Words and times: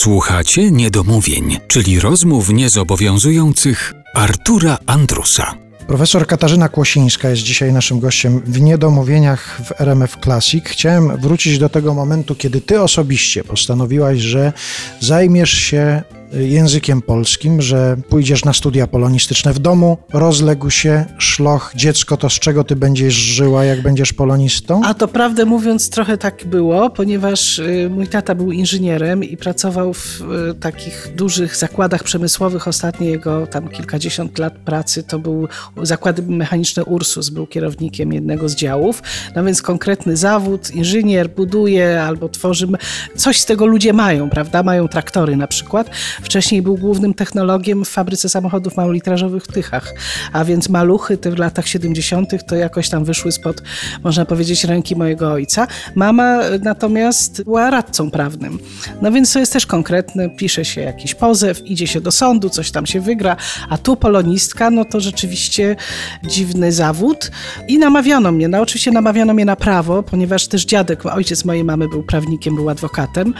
Słuchacie 0.00 0.70
niedomówień, 0.70 1.58
czyli 1.68 2.00
rozmów 2.00 2.50
niezobowiązujących 2.50 3.94
Artura 4.14 4.78
Andrusa. 4.86 5.54
Profesor 5.86 6.26
Katarzyna 6.26 6.68
Kłosińska 6.68 7.30
jest 7.30 7.42
dzisiaj 7.42 7.72
naszym 7.72 8.00
gościem 8.00 8.40
w 8.46 8.60
Niedomówieniach 8.60 9.60
w 9.64 9.80
RMF 9.80 10.16
Classic. 10.24 10.64
Chciałem 10.64 11.16
wrócić 11.16 11.58
do 11.58 11.68
tego 11.68 11.94
momentu, 11.94 12.34
kiedy 12.34 12.60
ty 12.60 12.82
osobiście 12.82 13.44
postanowiłaś, 13.44 14.18
że 14.18 14.52
zajmiesz 15.00 15.52
się 15.52 16.02
językiem 16.32 17.02
polskim, 17.02 17.62
że 17.62 17.96
pójdziesz 18.08 18.44
na 18.44 18.52
studia 18.52 18.86
polonistyczne 18.86 19.52
w 19.52 19.58
domu, 19.58 19.98
rozległ 20.12 20.70
się 20.70 21.04
szloch, 21.18 21.72
dziecko, 21.76 22.16
to 22.16 22.30
z 22.30 22.32
czego 22.32 22.64
ty 22.64 22.76
będziesz 22.76 23.14
żyła, 23.14 23.64
jak 23.64 23.82
będziesz 23.82 24.12
polonistą? 24.12 24.80
A 24.84 24.94
to 24.94 25.08
prawdę 25.08 25.44
mówiąc 25.44 25.90
trochę 25.90 26.18
tak 26.18 26.44
było, 26.46 26.90
ponieważ 26.90 27.58
y, 27.58 27.90
mój 27.90 28.06
tata 28.08 28.34
był 28.34 28.52
inżynierem 28.52 29.24
i 29.24 29.36
pracował 29.36 29.94
w 29.94 30.20
y, 30.50 30.54
takich 30.54 31.12
dużych 31.16 31.56
zakładach 31.56 32.04
przemysłowych. 32.04 32.68
Ostatnie 32.68 33.10
jego 33.10 33.46
tam 33.46 33.68
kilkadziesiąt 33.68 34.38
lat 34.38 34.54
pracy 34.58 35.02
to 35.02 35.18
był 35.18 35.48
zakłady 35.82 36.22
mechaniczne 36.22 36.84
Ursus, 36.84 37.28
był 37.28 37.46
kierownikiem 37.46 38.12
jednego 38.12 38.48
z 38.48 38.54
działów. 38.54 39.02
No 39.36 39.44
więc 39.44 39.62
konkretny 39.62 40.16
zawód, 40.16 40.70
inżynier 40.74 41.30
buduje 41.30 42.02
albo 42.02 42.28
tworzy, 42.28 42.68
coś 43.16 43.40
z 43.40 43.46
tego 43.46 43.66
ludzie 43.66 43.92
mają, 43.92 44.30
prawda? 44.30 44.62
Mają 44.62 44.88
traktory 44.88 45.36
na 45.36 45.46
przykład. 45.46 45.90
Wcześniej 46.22 46.62
był 46.62 46.76
głównym 46.76 47.14
technologiem 47.14 47.84
w 47.84 47.88
fabryce 47.88 48.28
samochodów 48.28 48.76
małolitrażowych 48.76 49.44
w 49.44 49.52
Tychach, 49.52 49.94
a 50.32 50.44
więc 50.44 50.68
maluchy 50.68 51.16
te 51.16 51.30
w 51.30 51.38
latach 51.38 51.68
70. 51.68 52.46
to 52.46 52.56
jakoś 52.56 52.88
tam 52.88 53.04
wyszły 53.04 53.32
spod, 53.32 53.62
można 54.04 54.24
powiedzieć, 54.24 54.64
ręki 54.64 54.96
mojego 54.96 55.32
ojca. 55.32 55.66
Mama 55.94 56.40
natomiast 56.62 57.44
była 57.44 57.70
radcą 57.70 58.10
prawnym. 58.10 58.58
No 59.02 59.12
więc 59.12 59.32
to 59.32 59.38
jest 59.38 59.52
też 59.52 59.66
konkretne, 59.66 60.30
pisze 60.30 60.64
się 60.64 60.80
jakiś 60.80 61.14
pozew, 61.14 61.66
idzie 61.66 61.86
się 61.86 62.00
do 62.00 62.10
sądu, 62.10 62.50
coś 62.50 62.70
tam 62.70 62.86
się 62.86 63.00
wygra, 63.00 63.36
a 63.68 63.78
tu 63.78 63.96
polonistka, 63.96 64.70
no 64.70 64.84
to 64.84 65.00
rzeczywiście 65.00 65.76
dziwny 66.24 66.72
zawód. 66.72 67.30
I 67.68 67.78
namawiano 67.78 68.32
mnie, 68.32 68.48
no 68.48 68.60
oczywiście 68.60 68.90
namawiano 68.90 69.34
mnie 69.34 69.44
na 69.44 69.56
prawo, 69.56 70.02
ponieważ 70.02 70.48
też 70.48 70.64
dziadek, 70.64 71.06
ojciec 71.06 71.44
mojej 71.44 71.64
mamy 71.64 71.88
był 71.88 72.02
prawnikiem, 72.02 72.54
był 72.54 72.68
adwokatem, 72.68 73.34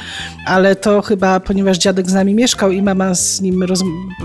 ale 0.47 0.77
to 0.77 1.03
chyba, 1.03 1.41
ponieważ 1.41 1.79
dziadek 1.79 2.11
z 2.11 2.13
nami 2.13 2.35
mieszkał, 2.35 2.70
i 2.71 2.83
mama 2.83 3.15
z 3.15 3.41
nim 3.41 3.63
roz, 3.63 3.83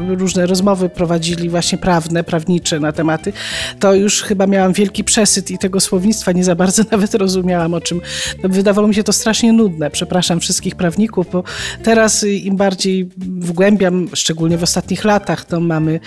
różne 0.07 0.45
rozmowy 0.45 0.89
prowadzili 0.89 1.49
właśnie 1.49 1.77
prawne, 1.77 2.23
prawnicze 2.23 2.79
na 2.79 2.91
tematy, 2.91 3.33
to 3.79 3.93
już 3.93 4.21
chyba 4.21 4.47
miałam 4.47 4.73
wielki 4.73 5.03
przesyt 5.03 5.51
i 5.51 5.57
tego 5.57 5.79
słownictwa 5.79 6.31
nie 6.31 6.43
za 6.43 6.55
bardzo 6.55 6.83
nawet 6.91 7.15
rozumiałam, 7.15 7.73
o 7.73 7.81
czym 7.81 8.01
no, 8.43 8.49
wydawało 8.49 8.87
mi 8.87 8.95
się 8.95 9.03
to 9.03 9.13
strasznie 9.13 9.53
nudne. 9.53 9.91
Przepraszam 9.91 10.39
wszystkich 10.39 10.75
prawników, 10.75 11.27
bo 11.31 11.43
teraz 11.83 12.23
im 12.23 12.55
bardziej 12.55 13.09
wgłębiam, 13.17 14.07
szczególnie 14.13 14.57
w 14.57 14.63
ostatnich 14.63 15.03
latach, 15.03 15.45
to 15.45 15.59
mamy 15.59 15.99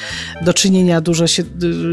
do 0.43 0.55
czynienia 0.55 1.01
dużo 1.01 1.27
się 1.27 1.43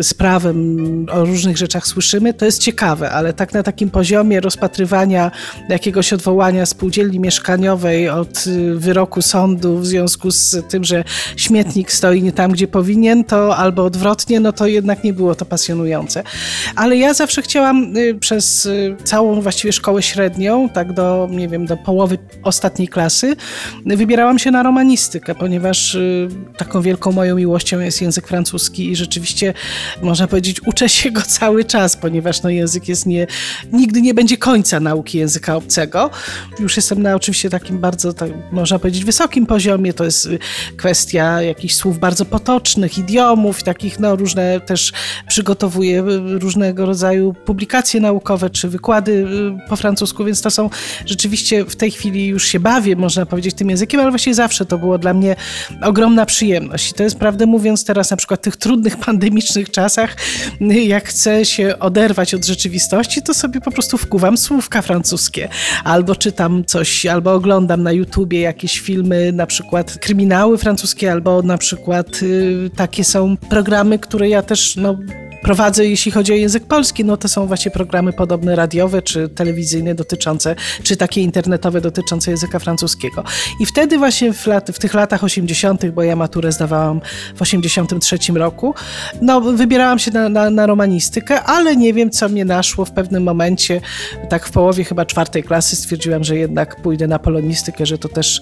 z 0.01 0.13
prawem, 0.13 1.05
o 1.11 1.25
różnych 1.25 1.57
rzeczach 1.57 1.87
słyszymy, 1.87 2.33
to 2.33 2.45
jest 2.45 2.59
ciekawe, 2.59 3.11
ale 3.11 3.33
tak 3.33 3.53
na 3.53 3.63
takim 3.63 3.89
poziomie 3.89 4.39
rozpatrywania 4.39 5.31
jakiegoś 5.69 6.13
odwołania 6.13 6.65
spółdzielni 6.65 7.19
mieszkaniowej 7.19 8.09
od 8.09 8.45
wyroku 8.75 9.21
sądu 9.21 9.77
w 9.77 9.85
związku 9.85 10.31
z 10.35 10.67
tym, 10.69 10.83
że 10.83 11.03
śmietnik 11.37 11.91
stoi 11.91 12.23
nie 12.23 12.31
tam, 12.31 12.51
gdzie 12.51 12.67
powinien, 12.67 13.23
to 13.23 13.57
albo 13.57 13.83
odwrotnie, 13.83 14.39
no 14.39 14.51
to 14.53 14.67
jednak 14.67 15.03
nie 15.03 15.13
było 15.13 15.35
to 15.35 15.45
pasjonujące. 15.45 16.23
Ale 16.75 16.97
ja 16.97 17.13
zawsze 17.13 17.41
chciałam 17.41 17.97
y, 17.97 18.15
przez 18.15 18.65
y, 18.65 18.95
całą 19.03 19.41
właściwie 19.41 19.73
szkołę 19.73 20.01
średnią, 20.01 20.69
tak 20.69 20.93
do, 20.93 21.27
nie 21.31 21.47
wiem, 21.47 21.65
do 21.65 21.77
połowy 21.77 22.17
ostatniej 22.43 22.87
klasy, 22.87 23.35
wybierałam 23.85 24.39
się 24.39 24.51
na 24.51 24.63
romanistykę, 24.63 25.35
ponieważ 25.35 25.95
y, 25.95 26.27
taką 26.57 26.81
wielką 26.81 27.11
moją 27.11 27.35
miłością 27.35 27.79
jest 27.79 28.01
język 28.01 28.27
francuski 28.27 28.91
i 28.91 28.95
rzeczywiście, 28.95 29.53
można 30.01 30.27
powiedzieć, 30.27 30.61
uczę 30.65 30.89
się 30.89 31.11
go 31.11 31.21
cały 31.21 31.63
czas, 31.63 31.97
ponieważ 31.97 32.43
no, 32.43 32.49
język 32.49 32.87
jest 32.87 33.05
nie, 33.05 33.27
nigdy 33.73 34.01
nie 34.01 34.13
będzie 34.13 34.37
końca 34.37 34.79
nauki 34.79 35.17
języka 35.17 35.55
obcego. 35.55 36.09
Już 36.59 36.75
jestem 36.75 37.01
na 37.01 37.15
oczywiście 37.15 37.49
takim 37.49 37.79
bardzo, 37.79 38.13
tak, 38.13 38.31
można 38.51 38.79
powiedzieć, 38.79 39.05
wysokim 39.05 39.45
poziomie, 39.45 39.93
to 39.93 40.03
jest 40.05 40.24
Kwestia 40.77 41.41
jakichś 41.41 41.75
słów 41.75 41.99
bardzo 41.99 42.25
potocznych, 42.25 42.97
idiomów, 42.97 43.63
takich 43.63 43.99
no 43.99 44.15
różne 44.15 44.59
też 44.59 44.93
przygotowuję 45.27 45.99
y, 45.99 46.39
różnego 46.39 46.85
rodzaju 46.85 47.33
publikacje 47.45 47.99
naukowe 47.99 48.49
czy 48.49 48.69
wykłady 48.69 49.11
y, 49.11 49.69
po 49.69 49.75
francusku, 49.75 50.25
więc 50.25 50.41
to 50.41 50.51
są 50.51 50.69
rzeczywiście 51.05 51.65
w 51.65 51.75
tej 51.75 51.91
chwili 51.91 52.27
już 52.27 52.47
się 52.47 52.59
bawię, 52.59 52.95
można 52.95 53.25
powiedzieć, 53.25 53.55
tym 53.55 53.69
językiem, 53.69 53.99
ale 53.99 54.09
właściwie 54.09 54.33
zawsze 54.33 54.65
to 54.65 54.77
było 54.77 54.97
dla 54.97 55.13
mnie 55.13 55.35
ogromna 55.81 56.25
przyjemność. 56.25 56.91
I 56.91 56.93
to 56.93 57.03
jest 57.03 57.17
prawdę 57.17 57.45
mówiąc 57.45 57.85
teraz 57.85 58.11
na 58.11 58.17
przykład 58.17 58.39
w 58.39 58.43
tych 58.43 58.57
trudnych 58.57 58.97
pandemicznych 59.05 59.71
czasach, 59.71 60.15
jak 60.87 61.09
chcę 61.09 61.45
się 61.45 61.79
oderwać 61.79 62.33
od 62.33 62.45
rzeczywistości, 62.45 63.21
to 63.21 63.33
sobie 63.33 63.61
po 63.61 63.71
prostu 63.71 63.97
wkuwam 63.97 64.37
słówka 64.37 64.81
francuskie. 64.81 65.49
Albo 65.83 66.15
czytam 66.15 66.65
coś, 66.65 67.05
albo 67.05 67.33
oglądam 67.33 67.83
na 67.83 67.91
YouTubie 67.91 68.41
jakieś 68.41 68.79
filmy, 68.79 69.31
na 69.31 69.47
przykład 69.47 69.97
kryminały 70.15 70.57
francuskie, 70.57 71.11
albo 71.11 71.41
na 71.41 71.57
przykład 71.57 72.23
y, 72.23 72.69
takie 72.75 73.03
są 73.03 73.37
programy, 73.37 73.99
które 73.99 74.29
ja 74.29 74.41
też 74.41 74.75
no, 74.75 74.97
prowadzę, 75.45 75.85
jeśli 75.85 76.11
chodzi 76.11 76.33
o 76.33 76.35
język 76.35 76.65
polski, 76.65 77.05
no 77.05 77.17
to 77.17 77.27
są 77.27 77.47
właśnie 77.47 77.71
programy 77.71 78.13
podobne 78.13 78.55
radiowe 78.55 79.01
czy 79.01 79.29
telewizyjne 79.29 79.95
dotyczące, 79.95 80.55
czy 80.83 80.97
takie 80.97 81.21
internetowe 81.21 81.81
dotyczące 81.81 82.31
języka 82.31 82.59
francuskiego. 82.59 83.23
I 83.59 83.65
wtedy 83.65 83.97
właśnie 83.97 84.33
w, 84.33 84.47
lat, 84.47 84.71
w 84.71 84.79
tych 84.79 84.93
latach 84.93 85.23
80., 85.23 85.85
bo 85.89 86.03
ja 86.03 86.15
maturę 86.15 86.51
zdawałam 86.51 87.01
w 87.35 87.41
83 87.41 88.17
roku, 88.35 88.75
no 89.21 89.41
wybierałam 89.41 89.99
się 89.99 90.11
na, 90.11 90.29
na, 90.29 90.49
na 90.49 90.65
romanistykę, 90.65 91.43
ale 91.43 91.75
nie 91.75 91.93
wiem, 91.93 92.09
co 92.09 92.29
mnie 92.29 92.45
naszło 92.45 92.85
w 92.85 92.91
pewnym 92.91 93.23
momencie, 93.23 93.81
tak 94.29 94.45
w 94.45 94.51
połowie 94.51 94.83
chyba 94.83 95.05
czwartej 95.05 95.43
klasy 95.43 95.75
stwierdziłam, 95.75 96.23
że 96.23 96.37
jednak 96.37 96.81
pójdę 96.81 97.07
na 97.07 97.19
polonistykę, 97.19 97.85
że 97.85 97.97
to 97.97 98.09
też 98.09 98.41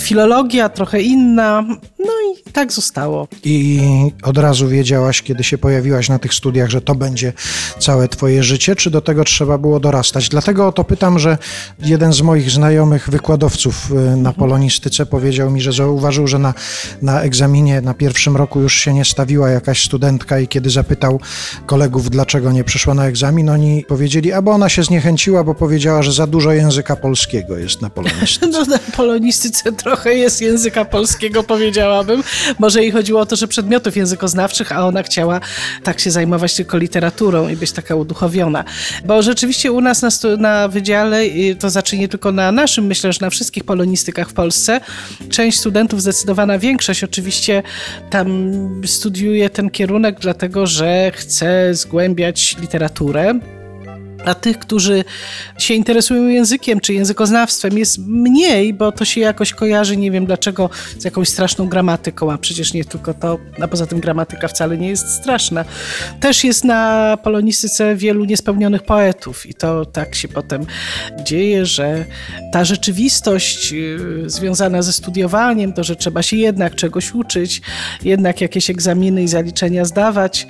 filologia 0.00 0.68
trochę 0.68 1.00
inna, 1.00 1.64
no 1.98 2.12
i 2.52 2.54
tak 2.54 2.72
zostało. 2.72 3.28
I 3.44 3.80
od 4.22 4.38
razu 4.38 4.68
wiedziałaś, 4.68 5.22
kiedy 5.22 5.44
się 5.44 5.58
pojawiłaś 5.58 6.08
na 6.08 6.18
tych 6.18 6.34
studiach, 6.34 6.70
że 6.70 6.80
to 6.80 6.94
będzie 6.94 7.32
całe 7.78 8.08
twoje 8.08 8.42
życie, 8.42 8.76
czy 8.76 8.90
do 8.90 9.00
tego 9.00 9.24
trzeba 9.24 9.58
było 9.58 9.80
dorastać? 9.80 10.28
Dlatego 10.28 10.66
o 10.66 10.72
to 10.72 10.84
pytam, 10.84 11.18
że 11.18 11.38
jeden 11.78 12.12
z 12.12 12.22
moich 12.22 12.50
znajomych 12.50 13.10
wykładowców 13.10 13.90
y, 13.90 13.94
na 13.94 14.10
mhm. 14.10 14.34
polonistyce 14.34 15.06
powiedział 15.06 15.50
mi, 15.50 15.60
że 15.60 15.72
zauważył, 15.72 16.26
że 16.26 16.38
na, 16.38 16.54
na 17.02 17.22
egzaminie 17.22 17.80
na 17.80 17.94
pierwszym 17.94 18.36
roku 18.36 18.60
już 18.60 18.74
się 18.74 18.94
nie 18.94 19.04
stawiła 19.04 19.50
jakaś 19.50 19.84
studentka 19.84 20.38
i 20.38 20.48
kiedy 20.48 20.70
zapytał 20.70 21.20
kolegów, 21.66 22.10
dlaczego 22.10 22.52
nie 22.52 22.64
przyszła 22.64 22.94
na 22.94 23.06
egzamin, 23.06 23.48
oni 23.48 23.84
powiedzieli, 23.88 24.32
albo 24.32 24.50
ona 24.50 24.68
się 24.68 24.82
zniechęciła, 24.82 25.44
bo 25.44 25.54
powiedziała, 25.54 26.02
że 26.02 26.12
za 26.12 26.26
dużo 26.26 26.52
języka 26.52 26.96
polskiego 26.96 27.58
jest 27.58 27.82
na 27.82 27.90
polonistyce. 27.90 28.46
No 28.52 28.64
na 28.64 28.78
polonistyce 28.78 29.72
trochę 29.72 30.14
jest 30.14 30.40
języka 30.40 30.84
polskiego, 30.84 31.42
powiedziałabym. 31.42 32.22
Może 32.58 32.82
jej 32.82 32.90
chodziło 32.90 33.20
o 33.20 33.26
to, 33.26 33.36
że 33.36 33.48
przedmiotów 33.48 33.96
językoznawczych, 33.96 34.72
a 34.72 34.86
ona 34.86 35.02
chciała 35.02 35.40
tak 35.82 36.00
się 36.00 36.10
zajmować 36.10 36.54
tylko 36.54 36.78
literaturą 36.78 37.48
i 37.48 37.56
być 37.56 37.72
taka 37.72 37.94
uduchowiona. 37.94 38.64
Bo 39.04 39.22
rzeczywiście 39.22 39.72
u 39.72 39.80
nas 39.80 40.02
na, 40.02 40.36
na 40.38 40.68
wydziale, 40.68 41.22
to 41.58 41.70
znaczy 41.70 41.98
nie 41.98 42.08
tylko 42.08 42.32
na 42.32 42.52
naszym, 42.52 42.86
myślę, 42.86 43.12
że 43.12 43.18
na 43.20 43.30
wszystkich 43.30 43.64
polonistykach 43.64 44.28
w 44.28 44.32
Polsce, 44.32 44.80
część 45.30 45.58
studentów, 45.58 46.02
zdecydowana 46.02 46.58
większość 46.58 47.04
oczywiście 47.04 47.62
tam 48.10 48.52
studiuje 48.86 49.50
ten 49.50 49.70
kierunek, 49.70 50.20
dlatego 50.20 50.66
że 50.66 51.12
chce 51.14 51.74
zgłębiać 51.74 52.56
literaturę, 52.60 53.40
a 54.24 54.34
tych, 54.34 54.58
którzy 54.58 55.04
się 55.58 55.74
interesują 55.74 56.28
językiem 56.28 56.80
czy 56.80 56.94
językoznawstwem 56.94 57.78
jest 57.78 57.98
mniej, 57.98 58.74
bo 58.74 58.92
to 58.92 59.04
się 59.04 59.20
jakoś 59.20 59.52
kojarzy, 59.52 59.96
nie 59.96 60.10
wiem 60.10 60.26
dlaczego, 60.26 60.70
z 60.98 61.04
jakąś 61.04 61.28
straszną 61.28 61.68
gramatyką, 61.68 62.32
a 62.32 62.38
przecież 62.38 62.74
nie 62.74 62.84
tylko 62.84 63.14
to, 63.14 63.38
a 63.60 63.68
poza 63.68 63.86
tym 63.86 64.00
gramatyka 64.00 64.48
wcale 64.48 64.78
nie 64.78 64.88
jest 64.88 65.08
straszna. 65.08 65.64
Też 66.20 66.44
jest 66.44 66.64
na 66.64 67.16
polonistyce 67.22 67.96
wielu 67.96 68.24
niespełnionych 68.24 68.82
poetów 68.82 69.46
i 69.46 69.54
to 69.54 69.86
tak 69.86 70.14
się 70.14 70.28
potem 70.28 70.66
dzieje, 71.24 71.66
że 71.66 72.04
ta 72.52 72.64
rzeczywistość 72.64 73.72
y, 73.72 73.98
związana 74.26 74.82
ze 74.82 74.92
studiowaniem, 74.92 75.72
to, 75.72 75.84
że 75.84 75.96
trzeba 75.96 76.22
się 76.22 76.36
jednak 76.36 76.74
czegoś 76.74 77.14
uczyć, 77.14 77.62
jednak 78.04 78.40
jakieś 78.40 78.70
egzaminy 78.70 79.22
i 79.22 79.28
zaliczenia 79.28 79.84
zdawać, 79.84 80.46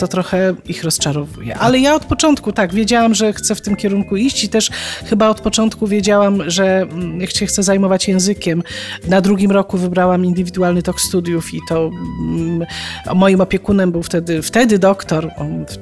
to 0.00 0.08
trochę 0.08 0.54
ich 0.66 0.84
rozczarowuje. 0.84 1.58
Ale 1.58 1.78
ja 1.78 1.94
od 1.94 2.04
początku 2.04 2.52
tak, 2.52 2.74
wiedziałam, 2.74 3.14
że 3.14 3.32
chcę 3.32 3.54
w 3.54 3.60
tym 3.60 3.76
kierunku 3.76 4.16
iść 4.16 4.44
i 4.44 4.48
też 4.48 4.70
chyba 5.04 5.28
od 5.28 5.40
początku 5.40 5.86
wiedziałam, 5.86 6.50
że 6.50 6.80
mm, 6.80 7.20
jak 7.20 7.30
się 7.30 7.46
chcę 7.46 7.62
zajmować 7.62 8.08
językiem. 8.08 8.62
Na 9.08 9.20
drugim 9.20 9.50
roku 9.50 9.78
wybrałam 9.78 10.24
indywidualny 10.24 10.82
tok 10.82 11.00
studiów 11.00 11.54
i 11.54 11.60
to 11.68 11.90
mm, 12.20 12.66
moim 13.14 13.40
opiekunem 13.40 13.92
był 13.92 14.02
wtedy, 14.02 14.42
wtedy 14.42 14.78
doktor, 14.78 15.30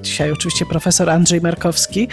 dzisiaj 0.02 0.32
oczywiście 0.32 0.66
profesor 0.66 1.10
Andrzej 1.10 1.40
Markowski. 1.40 2.08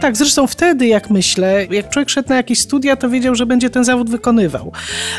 Tak, 0.00 0.16
zresztą 0.16 0.46
wtedy, 0.46 0.86
jak 0.86 1.10
myślę, 1.10 1.66
jak 1.70 1.88
człowiek 1.88 2.10
szedł 2.10 2.28
na 2.28 2.36
jakieś 2.36 2.60
studia, 2.60 2.96
to 2.96 3.10
wiedział, 3.10 3.34
że 3.34 3.46
będzie 3.46 3.70
ten 3.70 3.84
zawód 3.84 4.10
wykonywał. 4.10 4.72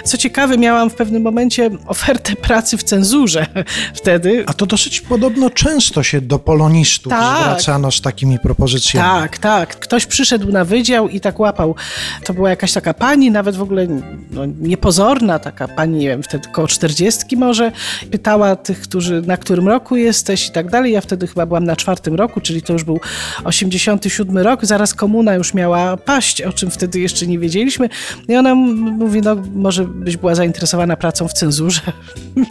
Co 0.04 0.18
ciekawe, 0.18 0.58
miałam 0.58 0.90
w 0.90 0.96
pewnym 0.96 1.24
momencie 1.24 1.70
ofertę 1.88 2.36
pracy 2.36 2.78
w 2.78 2.84
cenzurze 2.84 3.48
wtedy. 4.00 4.44
A 4.48 4.54
to 4.54 4.66
dosyć 4.66 5.02
podobno 5.02 5.50
często 5.50 6.04
się 6.04 6.22
do 6.25 6.39
polonistów 6.39 7.10
Tak. 7.10 7.42
zwracano 7.42 7.92
z 7.92 8.01
takimi 8.01 8.39
propozycjami. 8.39 9.22
Tak, 9.22 9.38
tak. 9.38 9.75
Ktoś 9.75 10.06
przyszedł 10.06 10.51
na 10.51 10.66
wydział 10.66 11.10
i 11.10 11.19
tak 11.19 11.39
łapał. 11.39 11.75
To 12.24 12.33
była 12.33 12.50
jakaś 12.50 12.74
taka 12.74 12.94
pani, 12.94 13.31
nawet 13.31 13.56
w 13.56 13.62
ogóle 13.62 13.88
no, 14.31 14.42
niepozorna, 14.60 15.39
taka 15.39 15.68
pani, 15.68 15.98
nie 16.00 16.07
wiem, 16.07 16.24
wtedy 16.24 16.50
koło 16.50 16.68
czterdziestki 16.68 17.38
może. 17.38 17.72
Pytała 18.12 18.56
tych, 18.56 18.81
którzy, 18.81 19.22
na 19.22 19.38
którym 19.38 19.68
roku 19.68 19.95
jesteś 19.95 20.48
i 20.48 20.51
tak 20.51 20.72
dalej. 20.72 20.94
Ja 20.94 21.01
wtedy 21.01 21.27
chyba 21.27 21.45
byłam 21.45 21.63
na 21.63 21.75
czwartym 21.75 22.16
roku, 22.16 22.42
czyli 22.42 22.62
to 22.62 22.74
już 22.74 22.83
był 22.83 23.00
87 23.44 24.38
rok. 24.38 24.66
Zaraz 24.66 24.94
komuna 24.94 25.33
już 25.33 25.54
miała 25.54 25.98
paść, 25.98 26.42
o 26.42 26.54
czym 26.54 26.71
wtedy 26.71 27.00
jeszcze 27.00 27.28
nie 27.28 27.39
wiedzieliśmy. 27.39 27.89
I 28.28 28.36
ona 28.36 28.56
mówi, 28.56 29.21
no 29.21 29.36
może 29.56 29.86
byś 29.86 30.18
była 30.18 30.36
zainteresowana 30.36 30.98
pracą 30.98 31.28
w 31.28 31.33
cenzurze. 31.33 31.81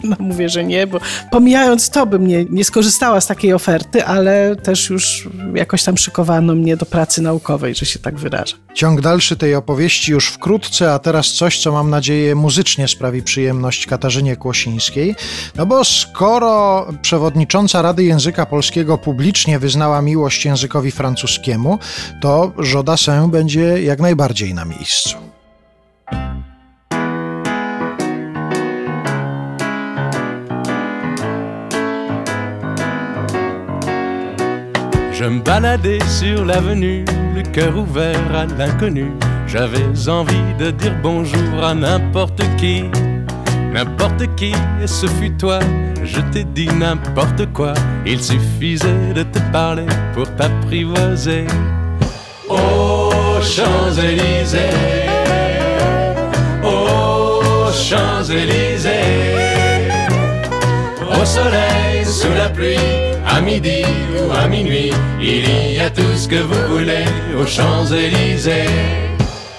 No 0.03 0.15
mówię, 0.19 0.49
że 0.49 0.63
nie, 0.63 0.87
bo 0.87 0.99
pomijając 1.31 1.89
to, 1.89 2.05
bym 2.05 2.27
nie, 2.27 2.45
nie 2.45 2.63
skorzystała 2.63 3.21
z 3.21 3.27
takiej 3.27 3.53
oferty, 3.53 3.64
ale 4.05 4.55
też 4.55 4.89
już 4.89 5.29
jakoś 5.53 5.83
tam 5.83 5.97
szykowano 5.97 6.55
mnie 6.55 6.77
do 6.77 6.85
pracy 6.85 7.21
naukowej, 7.21 7.75
że 7.75 7.85
się 7.85 7.99
tak 7.99 8.15
wyrażę. 8.15 8.55
Ciąg 8.73 9.01
dalszy 9.01 9.35
tej 9.35 9.55
opowieści 9.55 10.11
już 10.11 10.27
wkrótce, 10.27 10.93
a 10.93 10.99
teraz 10.99 11.31
coś, 11.31 11.59
co 11.59 11.71
mam 11.71 11.89
nadzieję 11.89 12.35
muzycznie 12.35 12.87
sprawi 12.87 13.23
przyjemność 13.23 13.85
Katarzynie 13.85 14.35
Kłosińskiej. 14.35 15.15
No 15.55 15.65
bo 15.65 15.83
skoro 15.83 16.87
przewodnicząca 17.01 17.81
Rady 17.81 18.03
Języka 18.03 18.45
Polskiego 18.45 18.97
publicznie 18.97 19.59
wyznała 19.59 20.01
miłość 20.01 20.45
językowi 20.45 20.91
francuskiemu, 20.91 21.79
to 22.21 22.51
Jodassin 22.73 23.31
będzie 23.31 23.83
jak 23.83 23.99
najbardziej 23.99 24.53
na 24.53 24.65
miejscu. 24.65 25.34
Je 35.17 35.23
me 35.23 35.39
baladais 35.39 35.99
sur 36.09 36.43
l'avenue, 36.43 37.05
le 37.33 37.41
cœur 37.41 37.77
ouvert 37.77 38.35
à 38.35 38.45
l'inconnu. 38.45 39.13
J'avais 39.47 40.09
envie 40.09 40.53
de 40.59 40.71
dire 40.71 40.93
bonjour 41.01 41.63
à 41.63 41.73
n'importe 41.73 42.43
qui, 42.57 42.83
n'importe 43.73 44.23
qui, 44.35 44.51
et 44.83 44.87
ce 44.87 45.07
fut 45.07 45.31
toi. 45.31 45.59
Je 46.03 46.19
t'ai 46.33 46.43
dit 46.43 46.67
n'importe 46.67 47.45
quoi, 47.53 47.73
il 48.05 48.21
suffisait 48.21 49.13
de 49.15 49.23
te 49.23 49.39
parler 49.53 49.85
pour 50.13 50.27
t'apprivoiser. 50.35 51.47
Aux 52.49 53.41
Champs-Élysées, 53.41 54.59
aux 56.61 57.71
Champs-Élysées, 57.71 58.64
midi 63.55 63.83
ou 64.17 64.31
à 64.31 64.47
minuit, 64.47 64.91
il 65.19 65.73
y 65.73 65.79
a 65.79 65.89
tout 65.89 66.15
ce 66.15 66.27
que 66.27 66.41
vous 66.41 66.73
voulez 66.73 67.05
aux 67.39 67.45
Champs-Élysées. 67.45 68.69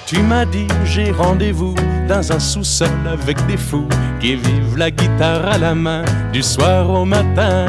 Tu 0.07 0.19
m'as 0.23 0.45
dit 0.45 0.69
j'ai 0.85 1.11
rendez-vous 1.11 1.75
dans 2.09 2.33
un 2.33 2.39
sous-sol 2.39 2.89
avec 3.11 3.45
des 3.47 3.57
fous 3.57 3.89
qui 4.21 4.37
vivent 4.37 4.77
la 4.77 4.91
guitare 4.91 5.47
à 5.47 5.59
la 5.59 5.75
main 5.75 6.05
du 6.33 6.43
soir 6.43 6.89
au 6.91 7.05
matin. 7.05 7.67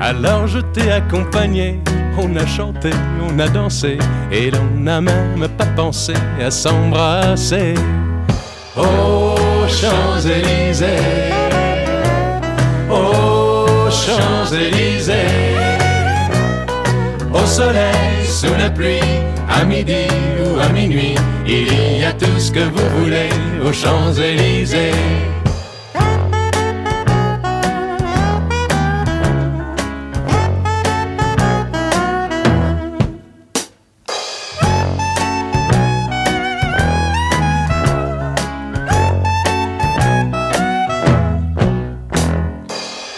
Alors 0.00 0.46
je 0.46 0.60
t'ai 0.60 0.90
accompagné, 0.92 1.80
on 2.16 2.36
a 2.36 2.46
chanté, 2.46 2.90
on 3.26 3.38
a 3.38 3.48
dansé 3.48 3.98
et 4.30 4.50
l'on 4.50 4.70
n'a 4.76 5.00
même 5.00 5.48
pas 5.56 5.66
pensé 5.76 6.14
à 6.40 6.50
s'embrasser. 6.50 7.74
Aux 8.76 9.66
Champs-Élysées, 9.66 11.28
Champs-Élysées, 13.90 15.07
soleil, 17.58 18.24
sous 18.24 18.54
la 18.56 18.70
pluie, 18.70 19.00
à 19.48 19.64
midi 19.64 20.06
ou 20.44 20.60
à 20.60 20.68
minuit, 20.68 21.16
il 21.44 21.98
y 22.00 22.04
a 22.04 22.12
tout 22.12 22.38
ce 22.38 22.52
que 22.52 22.60
vous 22.60 22.88
voulez 22.98 23.30
aux 23.66 23.72
Champs-Élysées. 23.72 24.92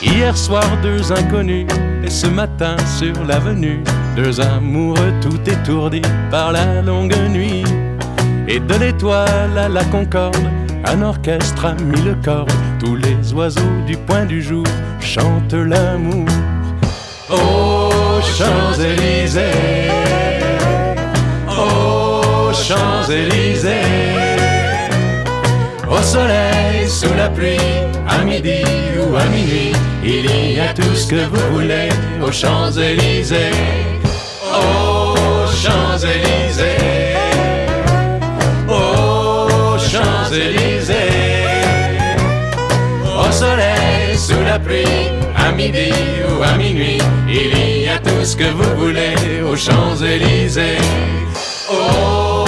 Hier 0.03 0.35
soir, 0.35 0.65
deux 0.83 1.13
inconnus, 1.13 1.67
et 2.03 2.11
ce 2.11 2.27
matin 2.27 2.77
sur 2.99 3.25
l'avenue, 3.25 3.83
amoureux 4.41 5.13
tout 5.21 5.41
étourdis 5.51 6.03
par 6.31 6.53
la 6.53 6.83
longue 6.83 7.17
nuit. 7.31 7.65
Et 8.49 8.61
de 8.61 8.75
l'étoile 8.75 9.57
à 9.57 9.69
la 9.69 9.85
concorde, 9.85 10.37
un 10.85 11.03
orchestre 11.03 11.67
a 11.67 11.75
mis 11.75 12.01
le 12.03 12.15
corps. 12.25 12.47
Tous 12.79 12.97
les 12.97 13.33
oiseaux 13.33 13.61
du 13.87 13.97
point 13.97 14.25
du 14.25 14.43
jour 14.43 14.65
chantent 15.01 15.55
l'amour. 15.55 16.27
Aux 17.31 18.21
Champs-Élysées, 18.37 19.89
aux 21.49 22.53
Champs-Élysées, 22.53 23.71
au 25.89 26.03
soleil, 26.03 26.89
sous 26.89 27.15
la 27.15 27.29
pluie, 27.29 27.57
à 28.09 28.25
midi 28.25 28.63
ou 28.99 29.17
à 29.17 29.25
minuit, 29.27 29.73
il 30.05 30.55
y 30.57 30.61
a 30.61 30.75
tout 30.75 30.95
ce 30.95 31.07
que 31.07 31.25
vous 31.27 31.55
voulez 31.55 31.89
aux 32.21 32.33
Champs-Élysées. 32.33 33.53
Aux 34.53 35.47
Champs-Élysées, 35.47 37.15
aux 38.69 39.79
Champs-Élysées, 39.79 40.95
au 43.07 43.33
soleil, 43.33 44.17
sous 44.17 44.43
la 44.45 44.59
pluie, 44.59 44.85
à 45.37 45.53
midi 45.53 45.93
ou 46.29 46.43
à 46.43 46.57
minuit, 46.57 46.99
il 47.29 47.83
y 47.85 47.89
a 47.89 47.99
tout 47.99 48.25
ce 48.25 48.37
que 48.37 48.45
vous 48.45 48.77
voulez 48.77 49.15
aux 49.43 49.57
Champs-Élysées. 49.57 50.79
Aux 51.69 52.41